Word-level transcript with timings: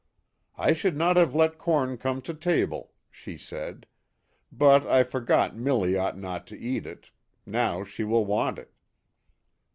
"I 0.57 0.73
should 0.73 0.97
not 0.97 1.15
have 1.15 1.35
let 1.35 1.59
corn 1.59 1.95
come 1.95 2.23
to 2.23 2.33
table," 2.33 2.93
she 3.11 3.37
said," 3.37 3.85
but 4.51 4.83
I 4.87 5.03
forgot 5.03 5.55
Milly 5.55 5.95
ought 5.95 6.17
not 6.17 6.47
to 6.47 6.59
eat 6.59 6.87
it 6.87 7.11
now 7.45 7.83
she 7.83 8.03
will 8.03 8.25
want 8.25 8.57
it." 8.57 8.73